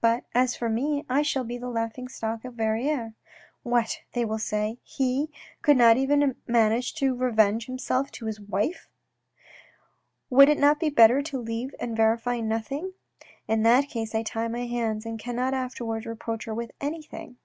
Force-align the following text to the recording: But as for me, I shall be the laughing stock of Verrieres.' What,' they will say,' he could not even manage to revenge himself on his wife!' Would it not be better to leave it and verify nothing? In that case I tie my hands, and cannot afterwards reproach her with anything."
But 0.00 0.22
as 0.32 0.54
for 0.54 0.68
me, 0.68 1.04
I 1.08 1.22
shall 1.22 1.42
be 1.42 1.58
the 1.58 1.68
laughing 1.68 2.06
stock 2.06 2.44
of 2.44 2.54
Verrieres.' 2.54 3.14
What,' 3.64 3.98
they 4.12 4.24
will 4.24 4.38
say,' 4.38 4.78
he 5.00 5.28
could 5.60 5.76
not 5.76 5.96
even 5.96 6.36
manage 6.46 6.94
to 6.94 7.16
revenge 7.16 7.66
himself 7.66 8.06
on 8.20 8.26
his 8.28 8.38
wife!' 8.38 8.88
Would 10.30 10.48
it 10.48 10.58
not 10.60 10.78
be 10.78 10.88
better 10.88 11.20
to 11.22 11.36
leave 11.42 11.70
it 11.70 11.80
and 11.80 11.96
verify 11.96 12.38
nothing? 12.38 12.92
In 13.48 13.64
that 13.64 13.88
case 13.88 14.14
I 14.14 14.22
tie 14.22 14.46
my 14.46 14.66
hands, 14.66 15.04
and 15.04 15.18
cannot 15.18 15.52
afterwards 15.52 16.06
reproach 16.06 16.44
her 16.44 16.54
with 16.54 16.70
anything." 16.80 17.38